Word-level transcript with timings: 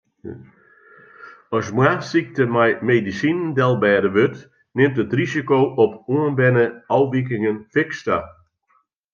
As 1.57 1.67
moarnssykte 1.77 2.43
mei 2.55 2.71
medisinen 2.89 3.49
delbêde 3.57 4.09
wurdt, 4.15 4.41
nimt 4.75 5.01
it 5.03 5.15
risiko 5.19 5.57
op 5.83 5.93
oanberne 6.13 6.65
ôfwikingen 6.97 7.57
fiks 7.73 7.99
ta. 8.05 8.17